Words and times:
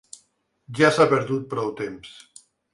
Ja 0.79 0.89
s’ha 0.95 1.07
perdut 1.13 1.47
prou 1.53 1.71
temps. 1.85 2.19